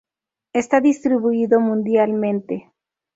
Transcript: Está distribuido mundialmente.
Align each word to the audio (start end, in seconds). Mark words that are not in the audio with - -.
Está 0.53 0.81
distribuido 0.81 1.59
mundialmente. 1.59 2.71